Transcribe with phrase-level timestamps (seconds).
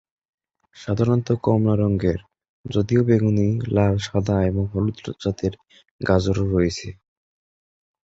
[0.75, 2.19] সাধারণত কমলা রঙের,
[2.65, 5.53] যদিও বেগুনি, লাল, সাদা এবং হলুদ জাতের
[6.01, 6.89] গাজর রয়েছে।